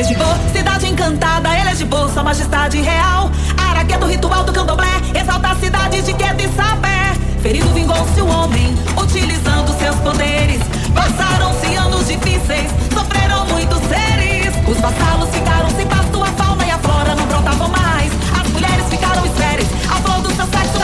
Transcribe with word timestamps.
É 0.00 0.02
de 0.02 0.14
boa, 0.14 0.34
cidade 0.50 0.86
encantada, 0.86 1.54
é 1.54 1.74
de 1.74 1.84
boa, 1.84 2.08
sua 2.08 2.22
majestade 2.22 2.80
real. 2.80 3.30
Araquê 3.58 3.98
do 3.98 4.06
ritual 4.06 4.42
do 4.44 4.50
candomblé, 4.50 4.88
exalta 5.14 5.48
a 5.48 5.54
cidade 5.56 6.00
de 6.00 6.14
Queda 6.14 6.42
e 6.42 6.48
Sapé. 6.54 7.12
Ferido 7.42 7.68
vingou-se 7.74 8.18
o 8.18 8.26
homem, 8.26 8.74
utilizando 8.96 9.78
seus 9.78 9.96
poderes. 9.96 10.62
Passaram-se 10.94 11.74
anos 11.74 12.08
difíceis, 12.08 12.70
sofreram 12.94 13.44
muitos 13.48 13.78
seres. 13.88 14.54
Os 14.66 14.80
vassalos 14.80 15.28
ficaram 15.34 15.68
sem 15.68 15.86
pasto, 15.86 16.22
a 16.22 16.28
fauna 16.28 16.64
e 16.64 16.70
a 16.70 16.78
flora 16.78 17.14
não 17.14 17.26
brotavam 17.26 17.68
mais. 17.68 18.10
As 18.40 18.48
mulheres 18.52 18.86
ficaram 18.88 19.26
estéreis, 19.26 19.68
a 19.84 19.96
flor 19.96 20.22
do 20.22 20.34
seu 20.34 20.46
sexo 20.46 20.79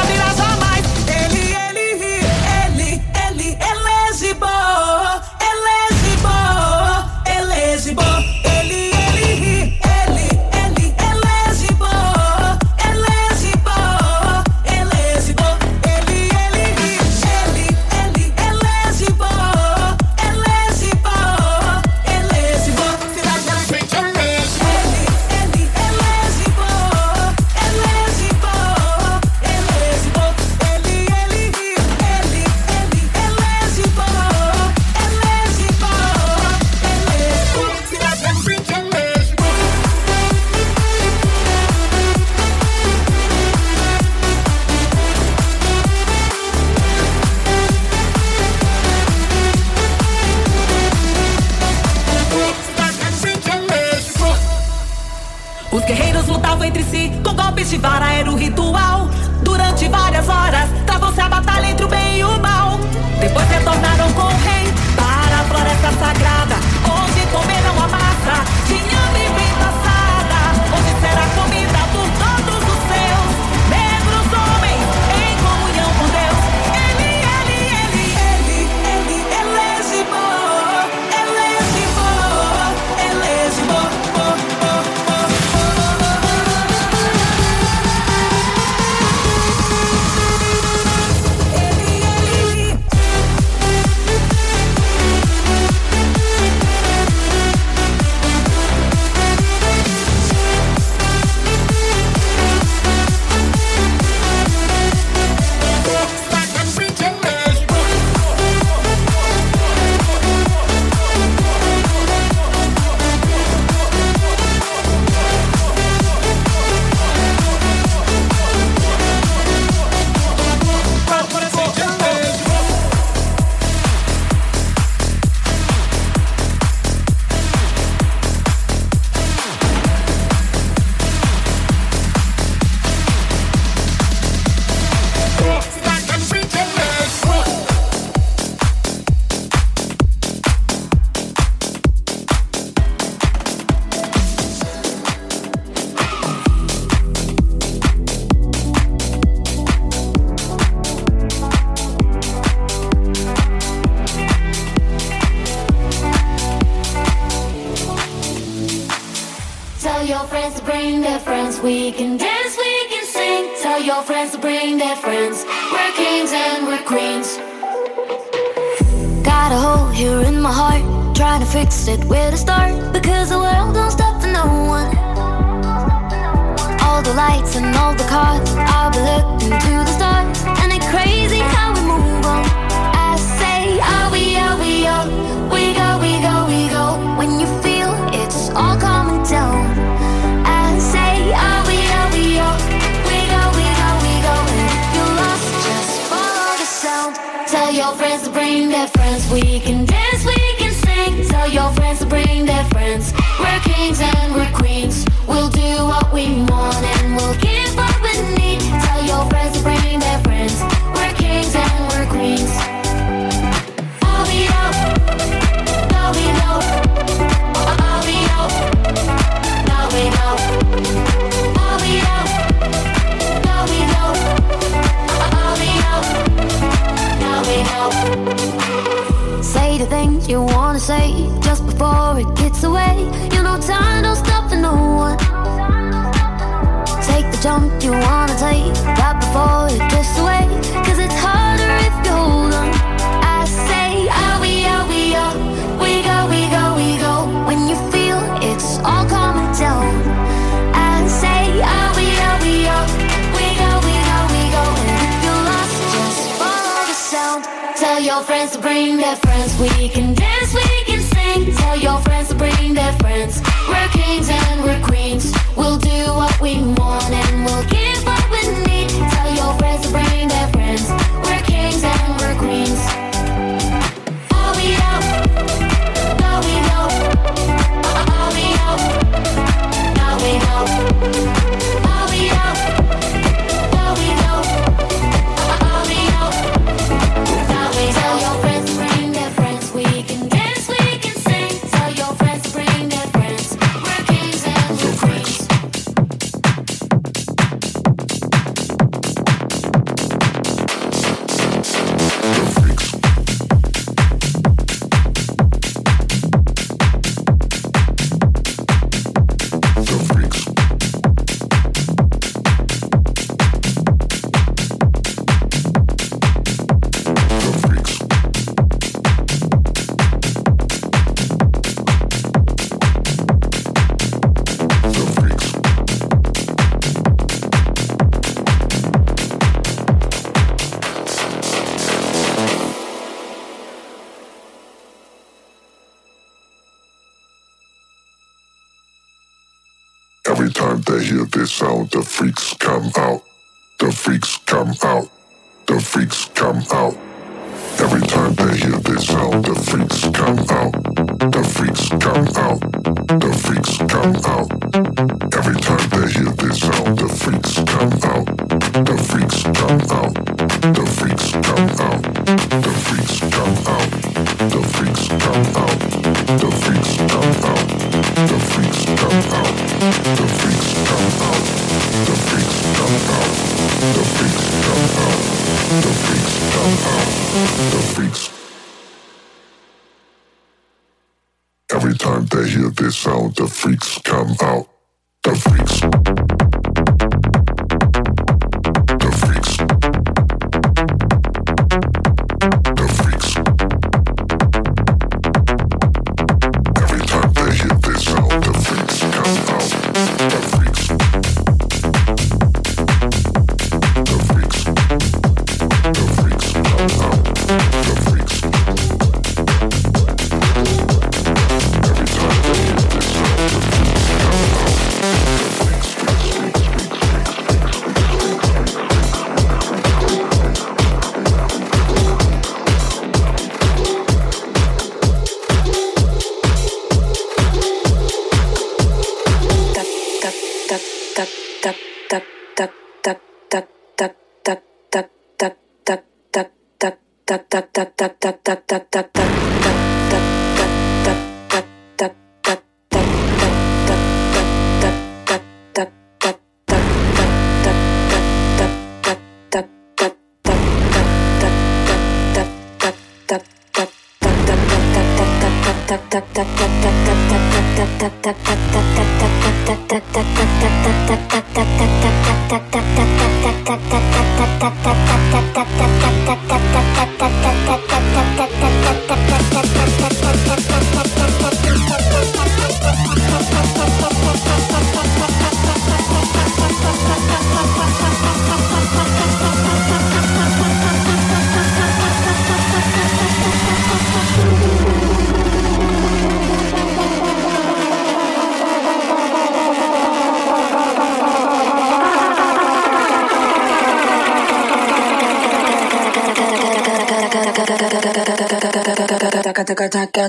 your 258.17 258.25
friends 258.25 258.53
to 258.53 258.59
bring 258.61 258.97
their 258.97 259.17
friends. 259.17 259.61
We 259.61 259.89
can 259.91 260.16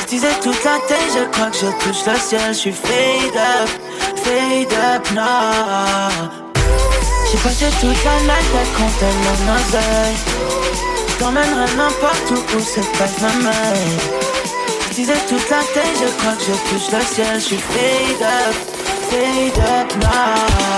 Je 0.00 0.06
disais 0.06 0.32
toute 0.42 0.62
la 0.64 0.78
tête, 0.86 1.10
je 1.12 1.24
crois 1.32 1.50
que 1.50 1.56
je 1.56 1.66
touche 1.82 2.06
le 2.06 2.18
ciel. 2.18 2.40
Je 2.48 2.52
suis 2.52 2.72
fade 2.72 3.36
up, 3.36 3.68
fade 4.16 4.72
up 4.94 5.10
now. 5.12 6.30
J'ai 7.30 7.38
passé 7.38 7.66
toute 7.80 8.04
la 8.04 8.20
night 8.22 8.52
à 8.54 8.64
compter 8.78 9.12
mon 9.24 9.38
oseille. 9.54 10.18
T'emmènerai 11.18 11.74
n'importe 11.76 12.30
où 12.30 12.56
où 12.56 12.60
cette 12.60 12.92
life 13.00 13.20
m'amène. 13.20 13.98
Je 14.90 14.94
disais 14.94 15.18
toute 15.28 15.50
la 15.50 15.62
tête, 15.74 15.96
je 16.00 16.08
crois 16.18 16.34
que 16.34 16.44
je 16.44 16.52
touche 16.70 16.92
le 16.92 17.00
ciel. 17.14 17.34
Je 17.34 17.44
suis 17.44 17.58
fade 17.58 18.22
up, 18.22 18.54
fade 19.10 19.58
up 19.58 19.96
now. 20.00 20.77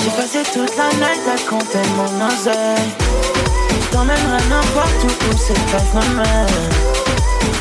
J'ai 0.00 0.10
passé 0.10 0.42
toute 0.52 0.76
la 0.76 0.88
night 0.94 1.26
à 1.28 1.36
compter 1.48 1.86
mon 1.96 2.26
oseille. 2.26 2.90
Je 3.70 3.88
t'emmènerai 3.92 4.42
n'importe 4.48 5.04
où 5.04 5.12
où 5.30 5.32
life 5.32 5.94
m'amène. 5.94 6.70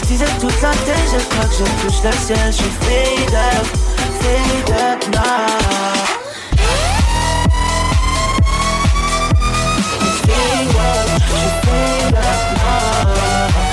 Je 0.02 0.08
disais 0.08 0.26
toute 0.40 0.62
la 0.62 0.72
tête, 0.72 1.08
je 1.12 1.20
crois 1.30 1.46
que 1.46 1.56
je 1.56 1.64
touche 1.82 2.04
le 2.04 2.12
ciel. 2.12 2.38
Je 2.48 2.52
suis 2.52 2.72
fade 2.82 3.36
up, 3.36 3.68
fade 4.22 4.72
up 4.72 5.02
now. 5.14 5.92
Fade 10.24 10.76
up, 10.76 11.08
je 11.28 11.42
fade 11.68 12.16
up 12.16 12.42
now. 12.58 13.71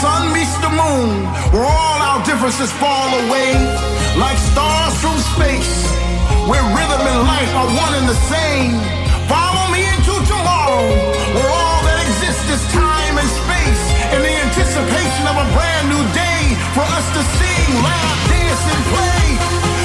sun 0.00 0.32
meets 0.32 0.54
the 0.62 0.70
moon, 0.70 1.26
where 1.50 1.66
all 1.66 1.98
our 2.08 2.22
differences 2.22 2.70
fall 2.78 3.10
away. 3.26 3.50
Like 4.14 4.38
stars 4.38 4.94
from 5.02 5.18
space, 5.34 5.74
where 6.46 6.62
rhythm 6.70 7.02
and 7.02 7.20
life 7.26 7.52
are 7.58 7.66
one 7.66 7.94
and 7.98 8.06
the 8.06 8.18
same. 8.30 8.78
Follow 9.26 9.64
me 9.74 9.82
into 9.82 10.14
tomorrow, 10.30 10.86
where 11.34 11.50
all 11.50 11.80
that 11.82 11.98
exists 12.06 12.46
is 12.46 12.62
time 12.70 13.14
and 13.18 13.30
space, 13.42 13.84
in 14.14 14.20
the 14.22 14.34
anticipation 14.46 15.24
of 15.26 15.36
a 15.42 15.46
brand 15.54 15.86
new 15.90 16.04
day 16.14 16.42
for 16.78 16.86
us 16.86 17.06
to 17.16 17.22
sing, 17.38 17.68
laugh, 17.82 18.18
dance, 18.30 18.64
and 18.70 18.82
play. 18.94 19.77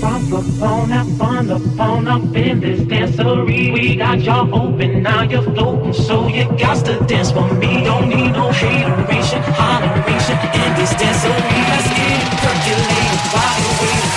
Pop 0.00 0.22
the 0.30 0.42
phone, 0.58 0.92
up, 0.92 1.20
on 1.20 1.46
the 1.46 1.58
phone, 1.76 2.06
up 2.08 2.22
in 2.36 2.60
this 2.60 2.80
dancery. 2.80 3.72
We 3.72 3.96
got 3.96 4.20
y'all 4.20 4.54
open, 4.54 5.02
now 5.02 5.22
you're 5.22 5.42
floating, 5.42 5.92
so 5.92 6.28
you 6.28 6.44
got 6.58 6.84
to 6.86 6.98
dance 7.06 7.32
for 7.32 7.52
me. 7.54 7.84
Don't 7.84 8.08
need 8.08 8.32
no 8.32 8.50
hateration, 8.50 9.42
holleration 9.42 10.38
in 10.54 10.74
this 10.76 10.92
dancery. 10.94 11.62
Let's 11.70 11.88
get 11.88 12.18
it 12.18 12.32
percolated, 12.42 13.22
wide 13.32 13.62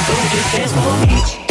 so 0.05 0.13
just 0.35 0.55
dance 0.55 0.73
for 0.73 1.39
me. 1.39 1.44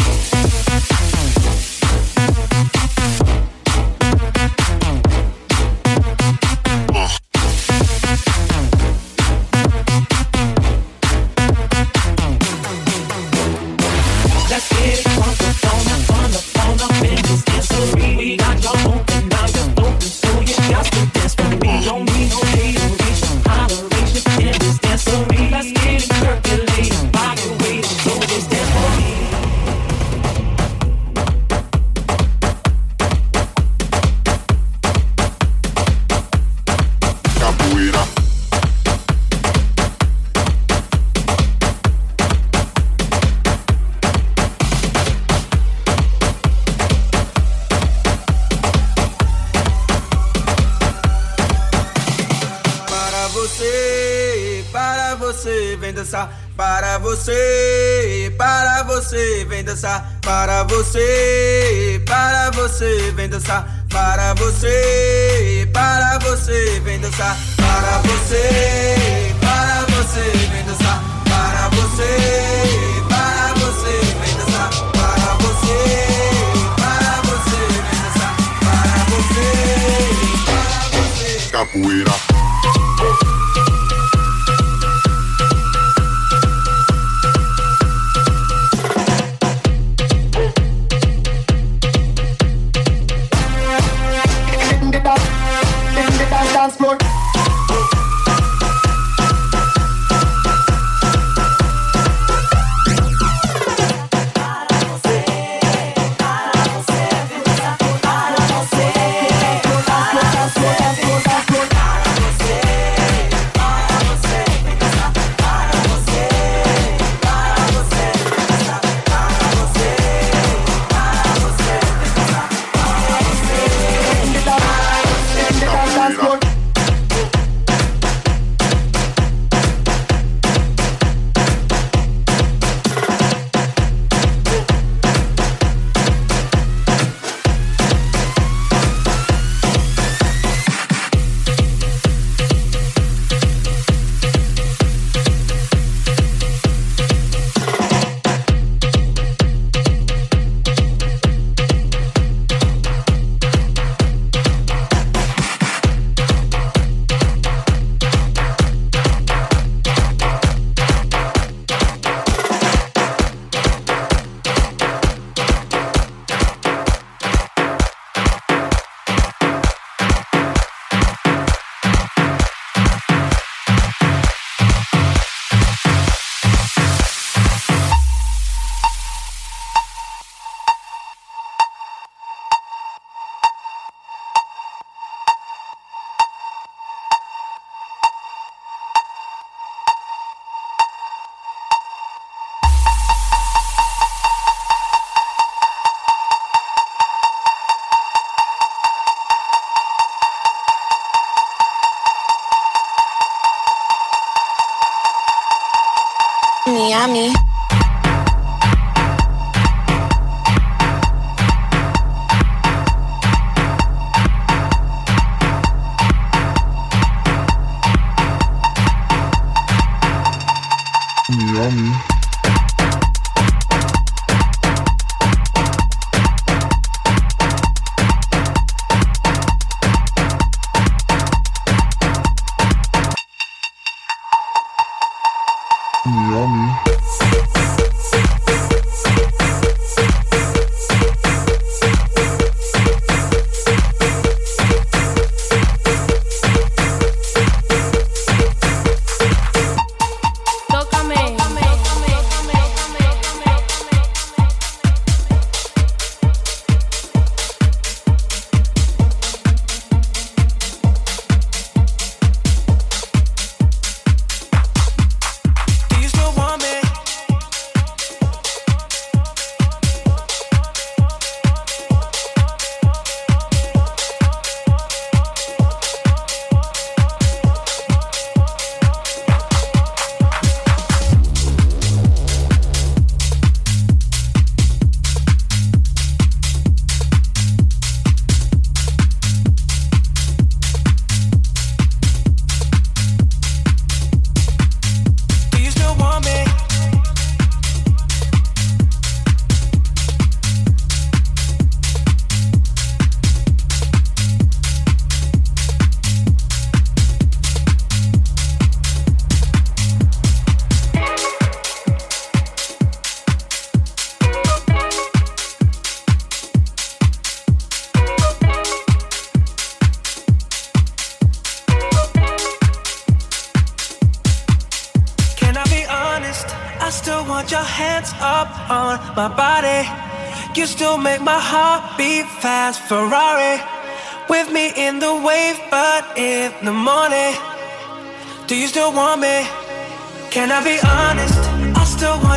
Do 206.66 207.53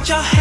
your 0.09 0.36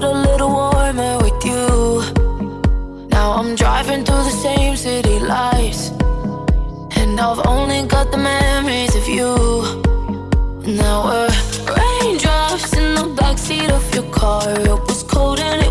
felt 0.00 0.14
a 0.14 0.30
little 0.30 0.50
warmer 0.50 1.16
with 1.22 1.44
you. 1.44 2.02
Now 3.08 3.32
I'm 3.38 3.54
driving 3.54 4.04
through 4.04 4.24
the 4.30 4.36
same 4.46 4.76
city 4.76 5.18
lights. 5.18 5.90
And 7.00 7.18
I've 7.18 7.46
only 7.46 7.86
got 7.86 8.10
the 8.10 8.18
memories 8.18 8.94
of 8.94 9.06
you. 9.08 9.32
Now 10.80 10.96
we're 11.08 11.28
raindrops 11.76 12.72
in 12.74 12.94
the 12.94 13.06
backseat 13.18 13.70
of 13.70 13.84
your 13.94 14.08
car. 14.12 14.42
It 14.50 14.80
was 14.88 15.02
cold 15.02 15.40
and 15.40 15.65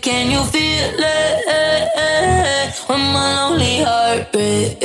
Can 0.00 0.30
you 0.30 0.44
feel 0.44 1.00
it? 1.00 2.74
When 2.86 3.00
my 3.00 3.48
lonely 3.50 3.82
heart 3.82 4.32
breaks, 4.32 4.80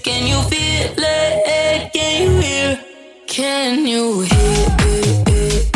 can 0.00 0.26
you 0.26 0.42
feel 0.50 0.94
it? 0.98 1.92
Can 1.94 2.22
you 2.22 2.40
hear? 2.40 2.78
Can 3.26 3.86
you 3.86 4.20
hear? 4.20 5.75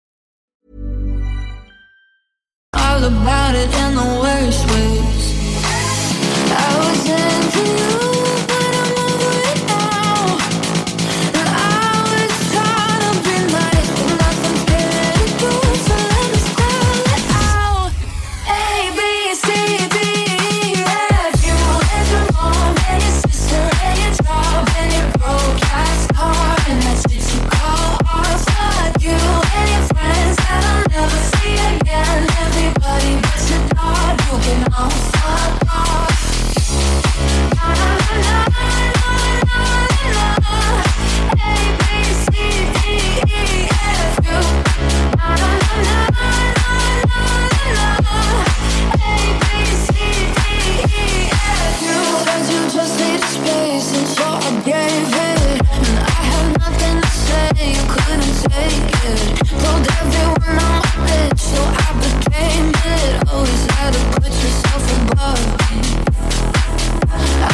All 2.73 3.03
about 3.03 3.53
it 3.55 3.69
in 3.83 3.95
the 3.95 4.19
worst 4.21 4.63
ways. 4.71 5.25
I 6.51 6.77
was 6.79 7.09
into 7.09 7.63
you, 7.81 8.10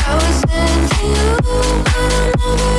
I 0.09 0.15
was 0.15 0.43
into 0.43 1.05
you, 1.05 1.37
but 1.43 1.93
I'm 1.93 2.61
over 2.61 2.76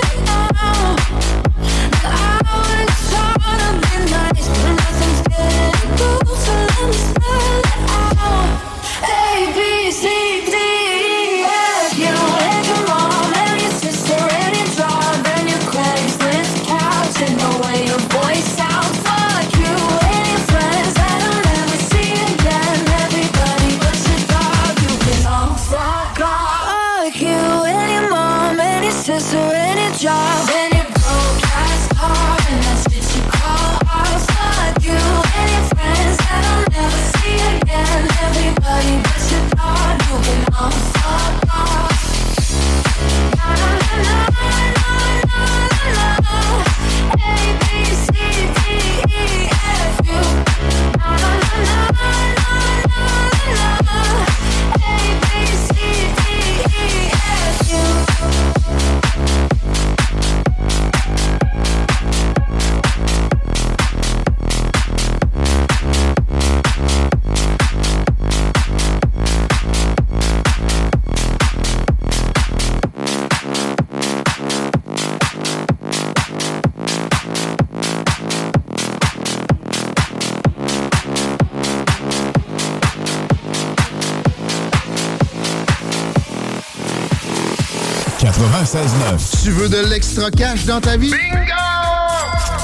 Tu 89.43 89.51
veux 89.51 89.71
de 89.71 89.79
l'extra 89.89 90.31
cash 90.31 90.67
dans 90.67 90.79
ta 90.79 90.99
vie? 90.99 91.11
Bingo! 91.11 91.55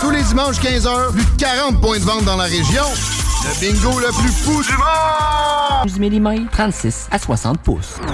Tous 0.02 0.10
les 0.10 0.22
dimanches 0.22 0.58
15h, 0.60 1.12
plus 1.12 1.24
de 1.24 1.30
40 1.38 1.80
points 1.80 1.98
de 1.98 2.04
vente 2.04 2.24
dans 2.24 2.36
la 2.36 2.44
région. 2.44 2.84
Le 3.44 3.58
bingo 3.60 3.98
le 4.00 4.08
plus 4.20 4.30
fou 4.30 4.62
du 4.62 4.72
monde! 4.72 5.86
12 5.86 5.98
mm, 6.00 6.48
36 6.52 7.06
à 7.10 7.18
60 7.18 7.58
pouces. 7.60 7.94
Vous 8.02 8.12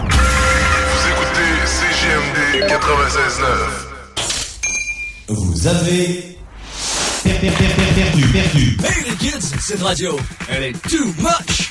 écoutez 1.09 1.67
CGMD 1.67 2.71
96.9. 2.71 3.43
Vous 5.31 5.67
avez 5.67 6.39
per- 7.25 7.33
per- 7.41 7.51
per- 7.51 7.75
per- 7.75 7.93
perdu, 8.05 8.25
perdu. 8.29 8.77
Hey 8.85 9.03
les 9.11 9.17
kids, 9.17 9.51
cette 9.61 9.83
radio, 9.83 10.17
elle 10.49 10.63
est 10.63 10.81
too 10.89 11.07
much. 11.19 11.71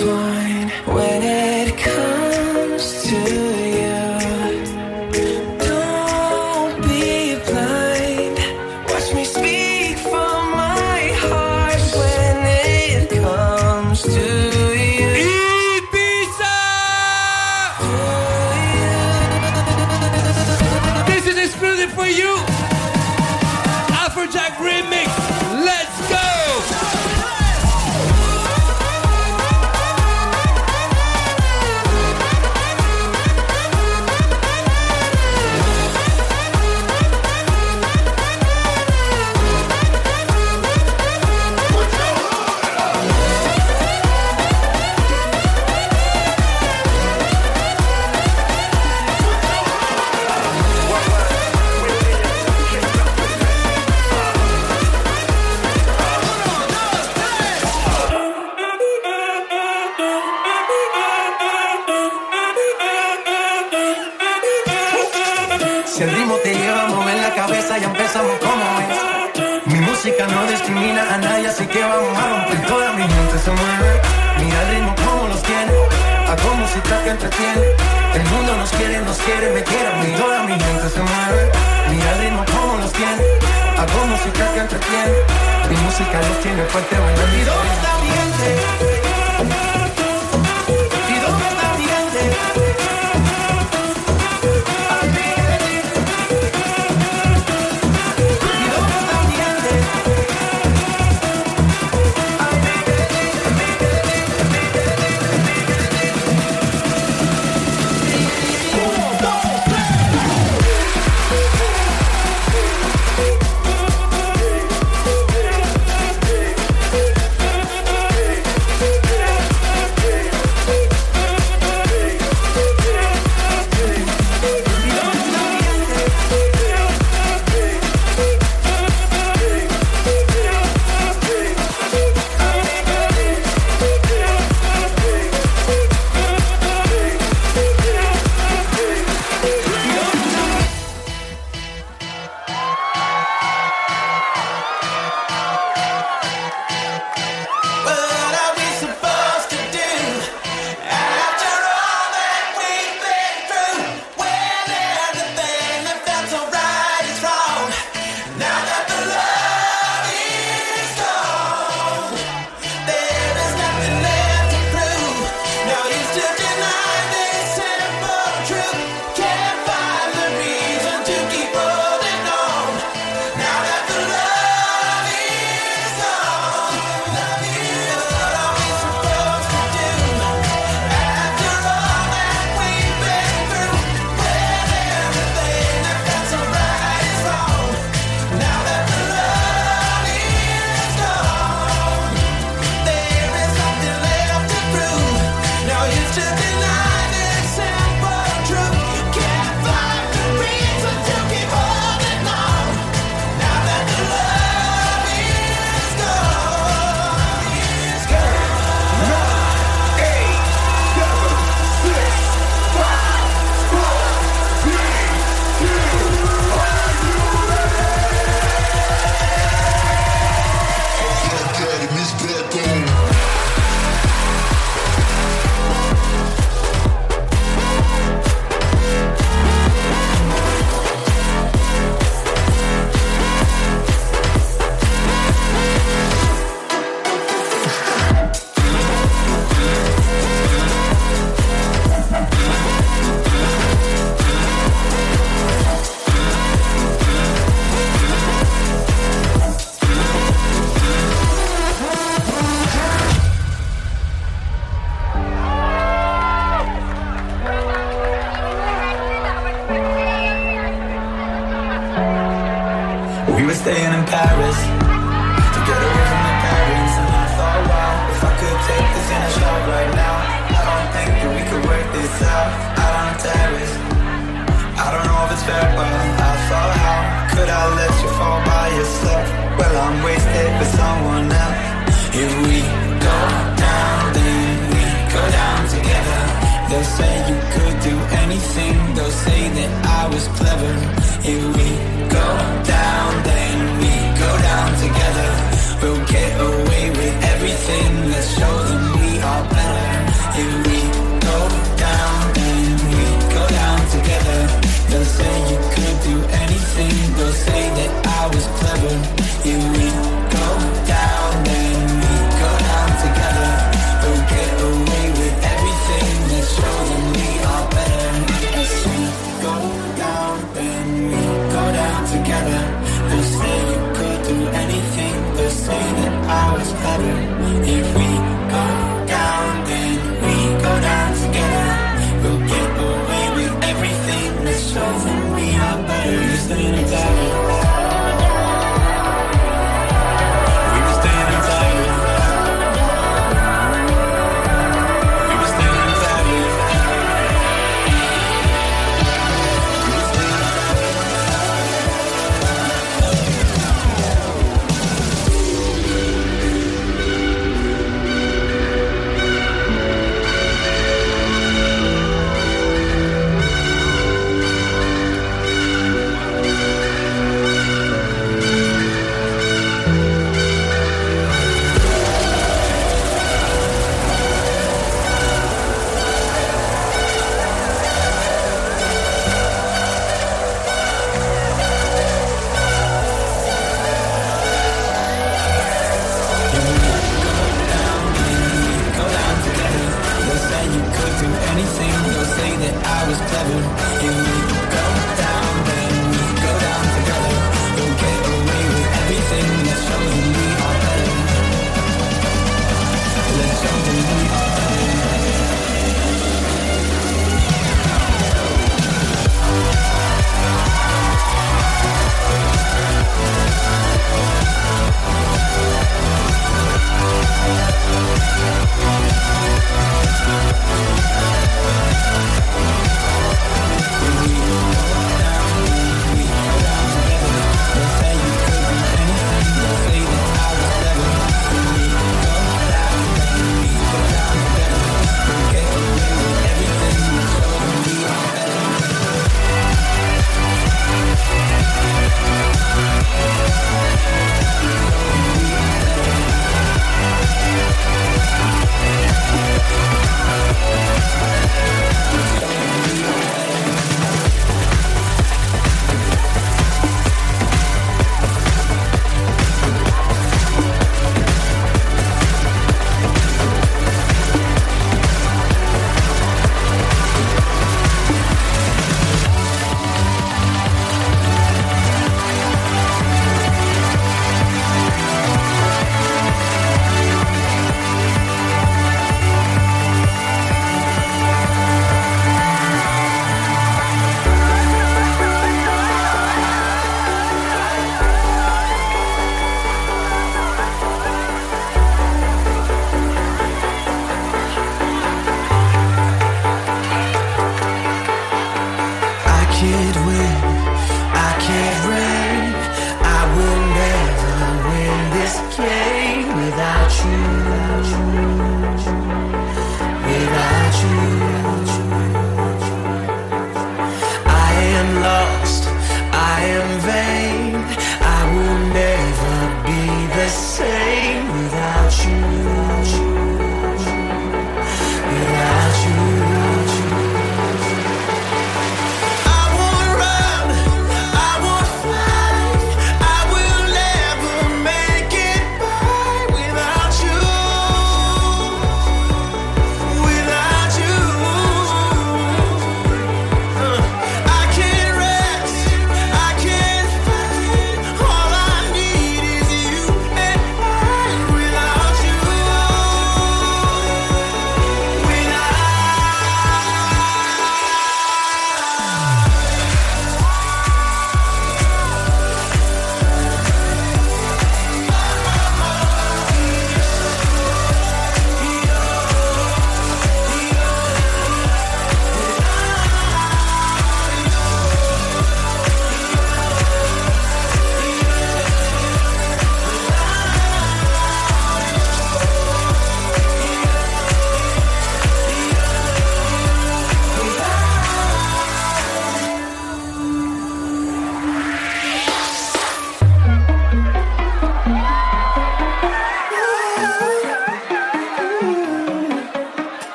Intertwine. 0.00 0.29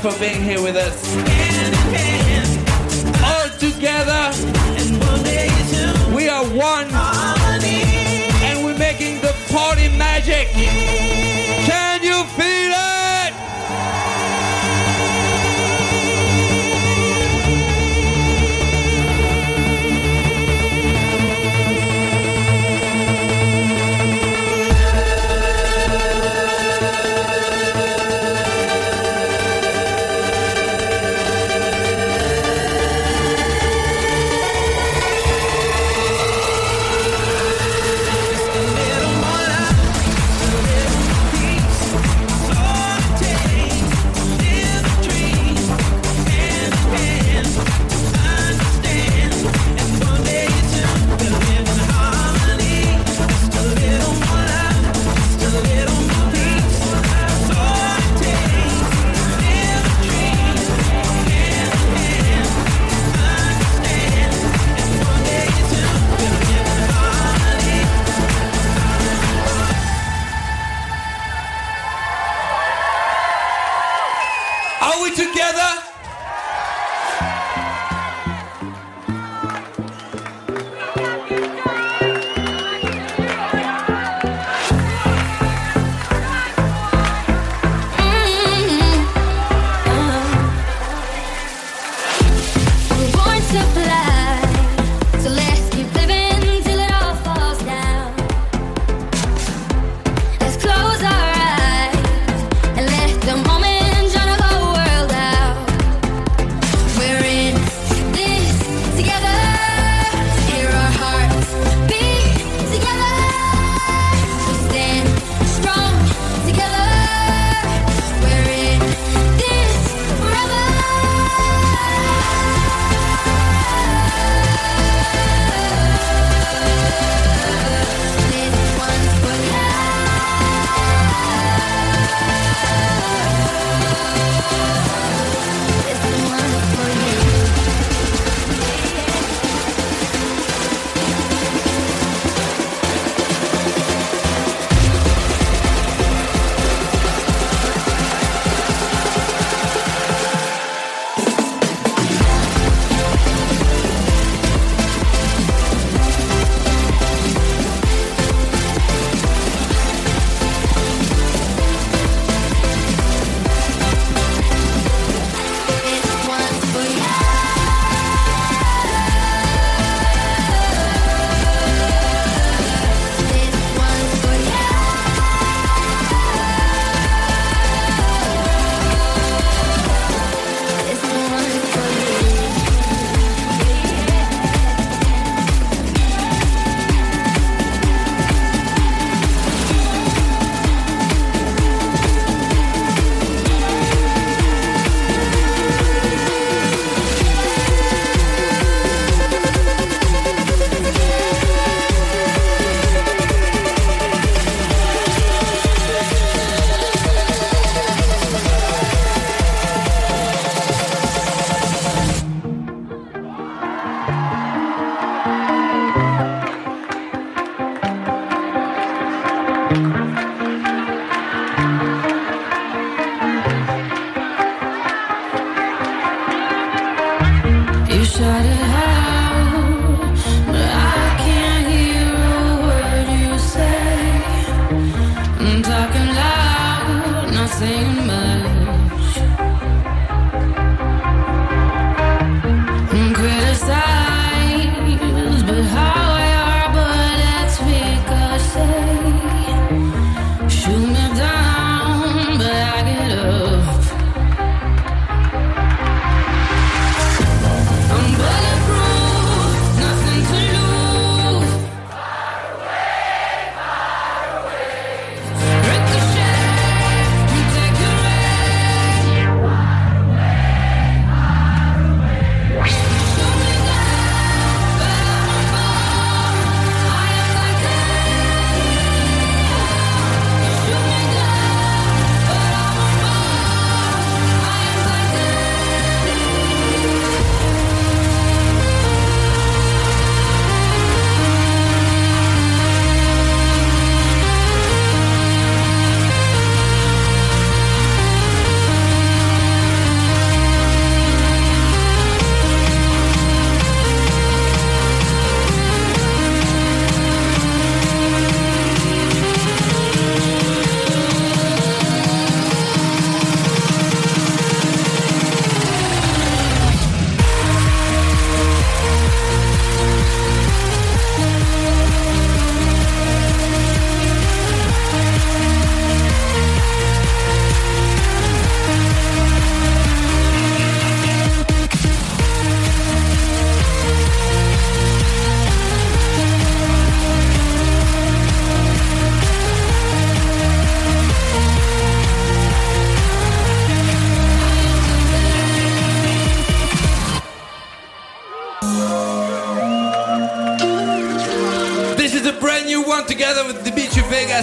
for 0.00 0.18
being 0.18 0.39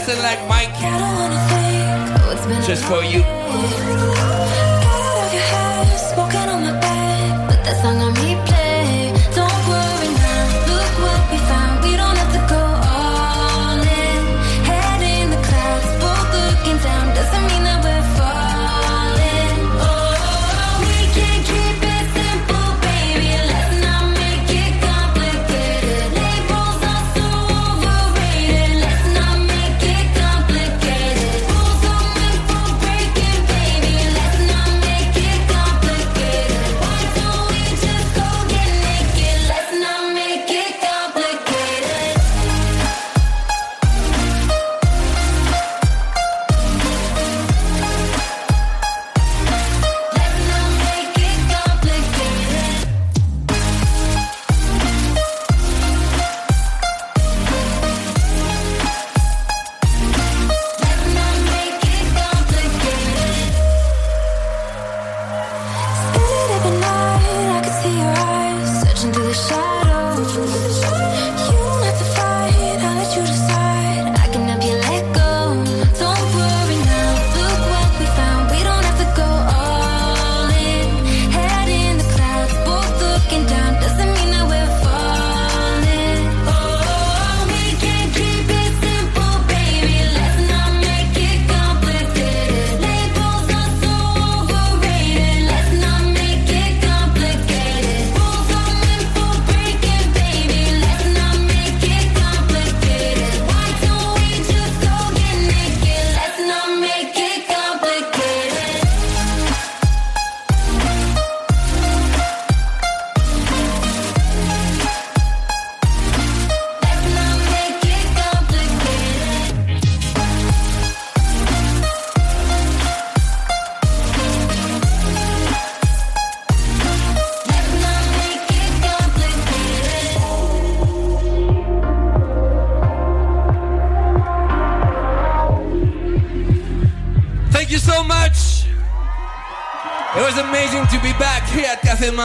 Like 0.07 0.47
Mike. 0.47 0.73
Just 2.65 2.85
for 2.85 3.03
you. 3.03 4.16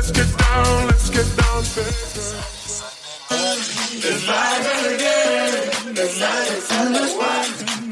Let's 0.00 0.12
get 0.12 0.32
down, 0.38 0.86
let's 0.86 1.10
get 1.10 1.26
down. 1.36 1.62
It's 4.02 4.26
live 4.26 4.94
again. 4.94 5.68
It's 5.94 6.18
live 6.18 6.62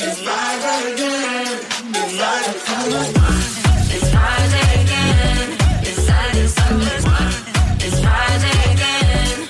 it's 0.01 0.25
live 0.25 0.65
again. 0.95 1.61
It's 1.91 2.19
live 2.19 2.57
it's 3.91 4.11
Friday 4.11 4.81
again. 4.81 5.59
It's 5.83 5.99
live 8.01 8.45
again. 8.73 9.47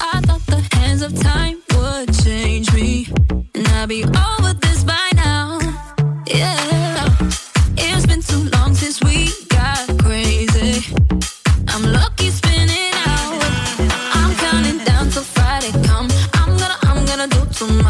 I 0.00 0.20
thought 0.20 0.46
the 0.46 0.62
hands 0.76 1.02
of 1.02 1.12
time 1.20 1.60
would 1.74 2.14
change 2.22 2.72
me, 2.72 3.08
and 3.56 3.66
I'd 3.66 3.88
be 3.88 4.04
over 4.04 4.37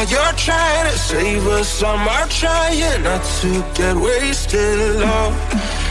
Now 0.00 0.06
you're 0.08 0.32
trying 0.32 0.90
to 0.90 0.98
save 0.98 1.46
us, 1.46 1.82
I'm 1.82 2.08
trying 2.30 3.02
not 3.02 3.22
to 3.42 3.62
get 3.74 3.94
wasted, 3.94 4.96
love. 4.96 5.34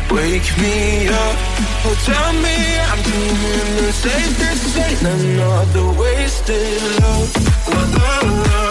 Wake 0.10 0.50
me 0.58 1.08
up, 1.10 1.38
oh 1.86 1.96
tell 2.06 2.34
me 2.42 2.58
I'm 2.90 3.04
dreaming 3.04 3.86
the 3.86 3.92
safest 3.94 4.78
ain't 4.80 5.22
another 5.22 5.92
wasted 6.00 6.82
love. 7.02 7.36
love, 7.68 8.48
love. 8.48 8.69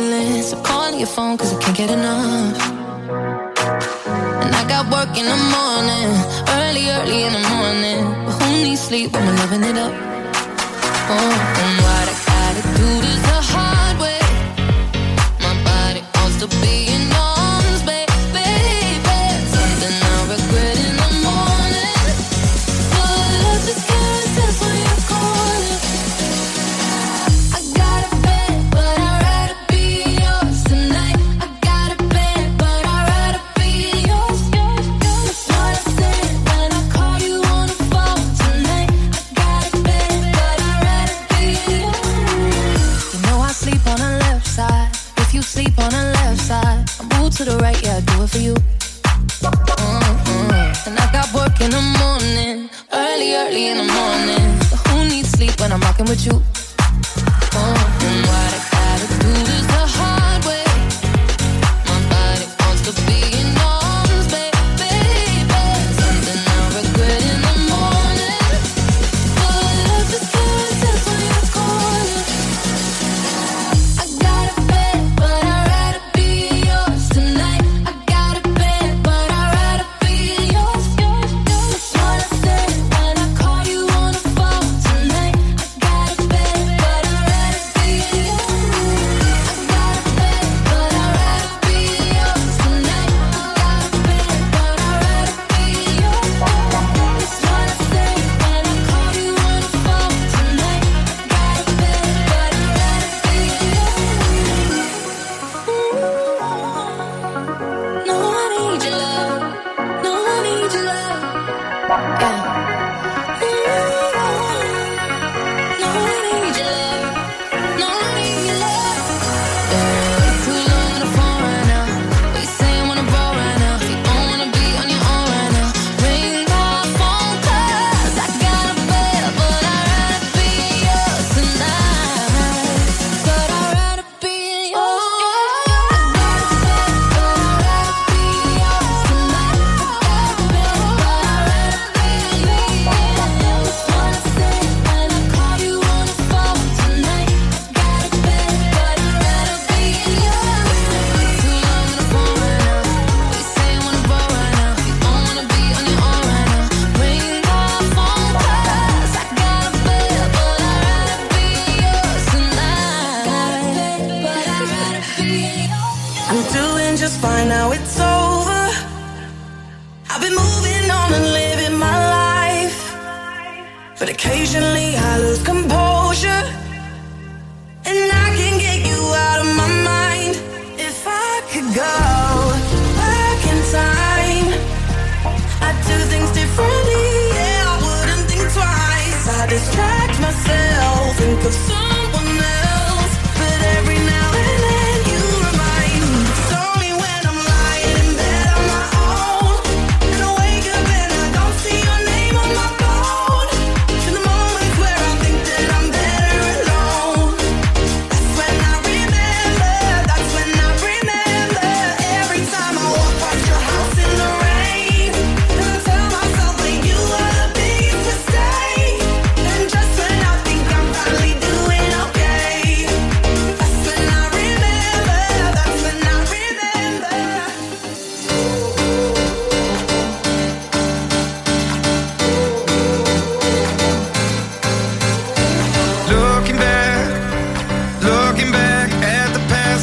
feelings. 0.00 0.52
I'm 0.52 0.62
calling 0.62 0.98
your 0.98 1.12
phone 1.16 1.36
cause 1.36 1.52
I 1.54 1.58
can't 1.62 1.76
get 1.76 1.90
enough. 1.90 2.56
And 4.42 4.52
I 4.60 4.62
got 4.72 4.84
work 4.96 5.12
in 5.20 5.26
the 5.34 5.40
morning, 5.56 6.08
early, 6.58 6.84
early 6.96 7.20
in 7.28 7.32
the 7.38 7.44
morning. 7.54 8.00
But 8.24 8.34
who 8.40 8.46
needs 8.64 8.80
sleep 8.80 9.12
when 9.12 9.22
we're 9.26 9.40
living 9.44 9.64
it 9.70 9.76
up? 9.86 9.92
Oh, 11.12 11.32
I'm 11.62 11.72
wide 11.84 12.09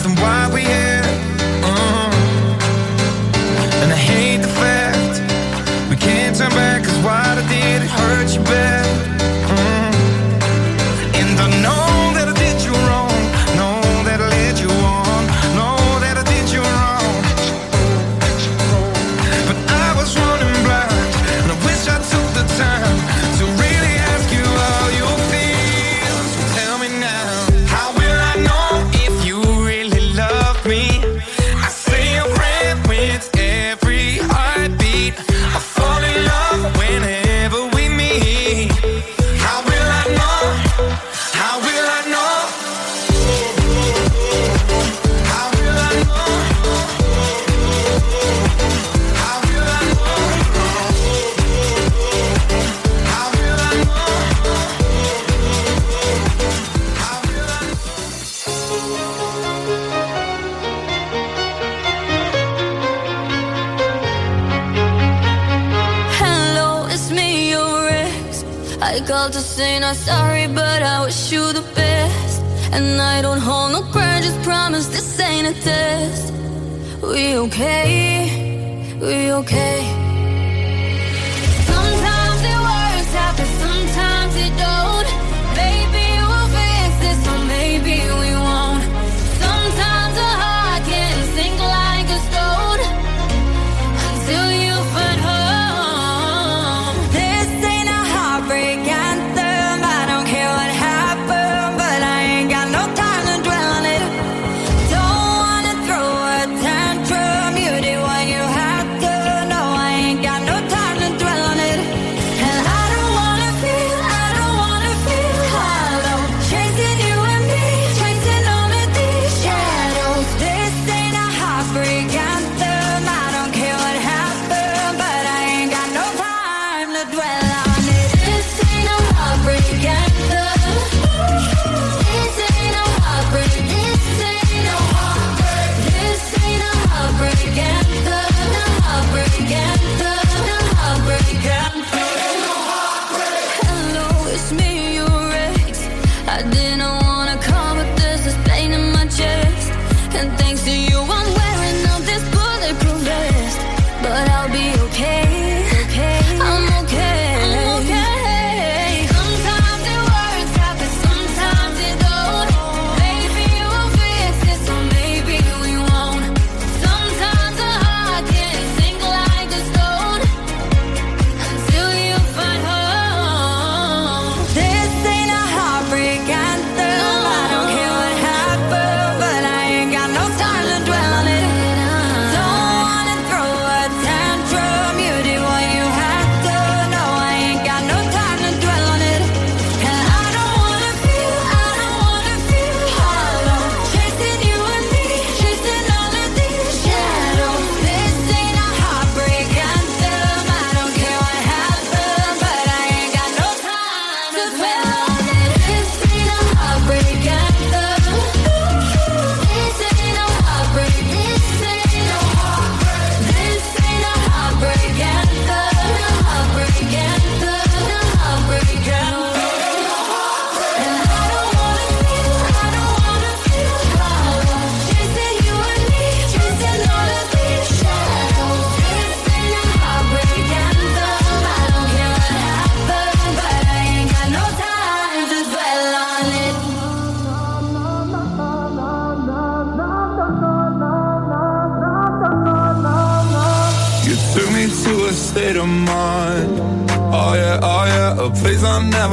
and 0.07 0.19
why 0.19 0.49
we 0.53 0.77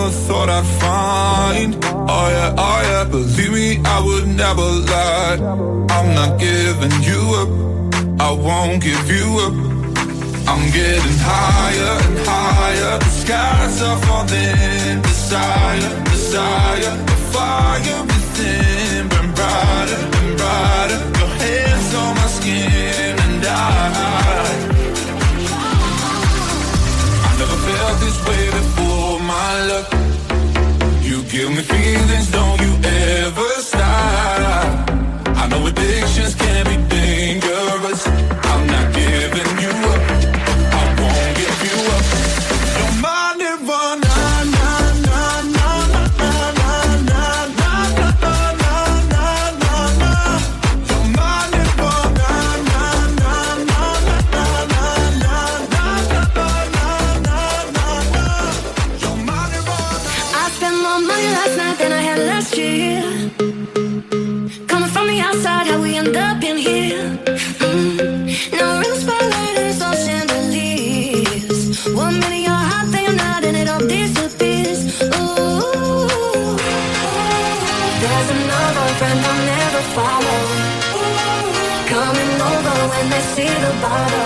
never 0.04 0.16
thought 0.26 0.48
I'd 0.48 0.66
find. 0.80 1.84
Oh 1.84 2.28
yeah, 2.28 2.54
oh 2.58 2.80
yeah, 2.88 3.04
believe 3.04 3.52
me, 3.52 3.80
I 3.84 4.00
would 4.04 4.26
never 4.28 4.62
lie. 4.62 5.38
I'm 5.96 6.14
not 6.14 6.38
giving 6.38 6.94
you 7.02 7.20
up, 7.40 8.20
I 8.20 8.30
won't 8.30 8.82
give 8.82 9.08
you 9.10 9.26
up. 9.46 9.54
I'm 10.46 10.70
getting 10.72 11.18
higher 11.20 11.94
and 12.06 12.18
higher. 12.26 12.98
The 12.98 13.12
skies 13.22 13.82
are 13.82 13.98
falling, 14.06 15.02
desire, 15.02 16.04
desire, 16.04 16.94
a 17.06 17.16
fire 17.32 18.03
feelings 31.84 32.30
don't 32.30 32.63
bottom. 83.88 84.23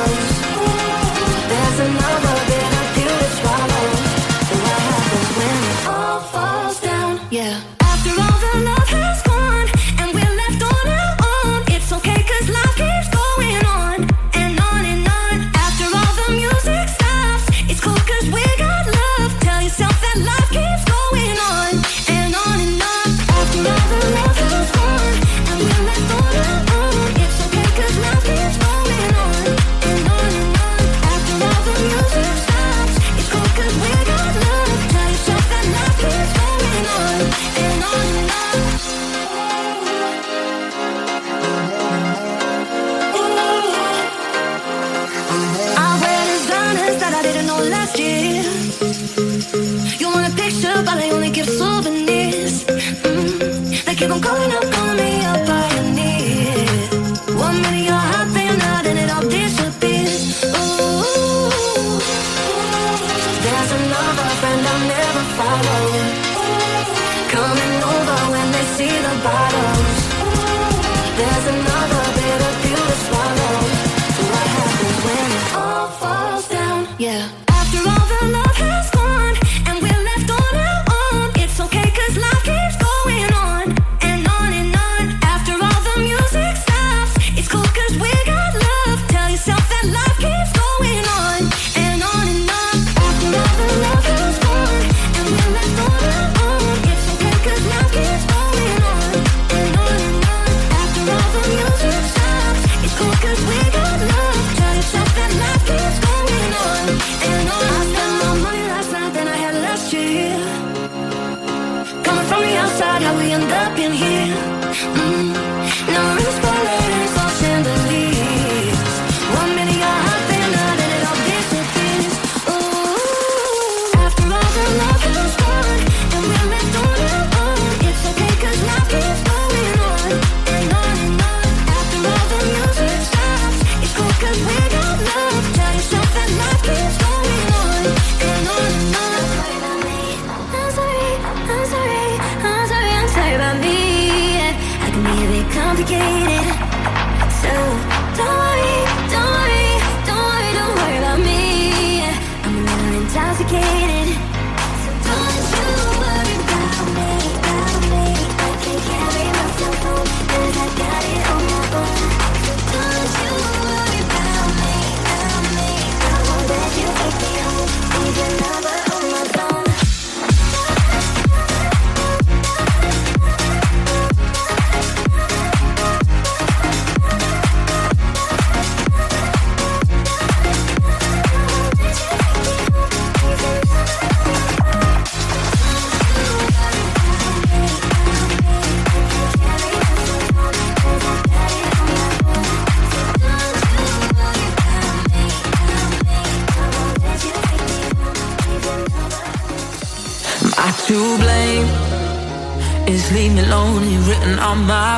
I've 113.68 113.76
been 113.76 113.92
here. 113.92 114.34
Mm. 114.72 115.47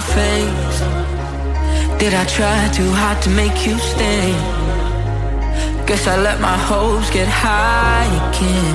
my 0.00 0.06
face? 0.14 0.80
Did 2.00 2.12
I 2.14 2.24
try 2.36 2.58
too 2.72 2.90
hard 3.00 3.18
to 3.24 3.30
make 3.30 3.66
you 3.66 3.76
stay? 3.92 4.32
Guess 5.86 6.06
I 6.06 6.16
let 6.28 6.40
my 6.40 6.58
hopes 6.70 7.10
get 7.10 7.28
high 7.28 8.08
again. 8.28 8.74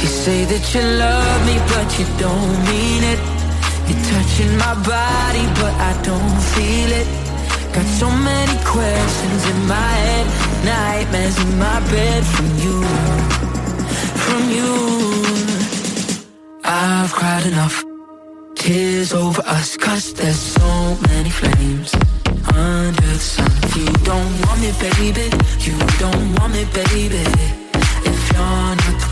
You 0.00 0.08
say 0.24 0.44
that 0.52 0.64
you 0.72 0.82
love 1.04 1.38
me, 1.48 1.56
but 1.72 1.88
you 1.98 2.06
don't 2.24 2.56
mean 2.70 3.02
it. 3.12 3.20
You're 3.88 4.04
touching 4.12 4.52
my 4.64 4.74
body, 4.94 5.44
but 5.60 5.74
I 5.90 5.92
don't 6.08 6.38
feel 6.54 6.90
it. 7.00 7.08
Got 7.74 7.88
so 8.00 8.08
many 8.30 8.56
questions 8.74 9.42
in 9.52 9.58
my 9.74 9.92
head, 10.04 10.26
nightmares 10.70 11.36
in 11.44 11.58
my 11.58 11.78
bed 11.92 12.22
from 12.34 12.48
you, 12.64 12.76
from 14.24 14.42
you. 14.56 14.72
I've 16.64 17.12
cried 17.12 17.46
enough 17.46 17.91
tears 19.02 19.14
over 19.14 19.42
us, 19.46 19.76
cause 19.76 20.14
there's 20.14 20.38
so 20.38 20.96
many 21.08 21.30
flames 21.30 21.94
under 22.54 23.00
the 23.00 23.18
sun. 23.18 23.50
You 23.76 23.86
don't 24.04 24.32
want 24.46 24.60
me, 24.60 24.72
baby. 24.78 25.26
You 25.66 25.76
don't 25.98 26.38
want 26.38 26.52
me, 26.52 26.64
baby. 26.72 27.24
If 28.04 28.32
you're 28.32 28.40
not 28.40 28.98
the 29.00 29.11